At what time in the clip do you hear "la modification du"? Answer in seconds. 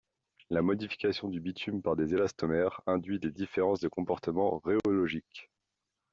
0.49-1.39